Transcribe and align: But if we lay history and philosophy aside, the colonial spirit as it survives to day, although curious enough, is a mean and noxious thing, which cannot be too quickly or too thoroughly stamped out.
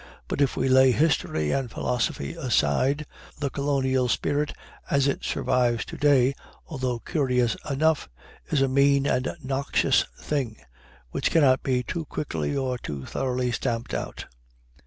But 0.27 0.41
if 0.41 0.57
we 0.57 0.67
lay 0.67 0.89
history 0.91 1.51
and 1.51 1.69
philosophy 1.69 2.33
aside, 2.33 3.05
the 3.37 3.51
colonial 3.51 4.07
spirit 4.07 4.51
as 4.89 5.05
it 5.07 5.23
survives 5.23 5.85
to 5.85 5.95
day, 5.95 6.33
although 6.65 6.97
curious 6.97 7.55
enough, 7.69 8.09
is 8.47 8.63
a 8.63 8.67
mean 8.67 9.05
and 9.05 9.31
noxious 9.43 10.03
thing, 10.19 10.57
which 11.11 11.29
cannot 11.29 11.61
be 11.61 11.83
too 11.83 12.05
quickly 12.05 12.57
or 12.57 12.79
too 12.79 13.05
thoroughly 13.05 13.51
stamped 13.51 13.93
out. 13.93 14.25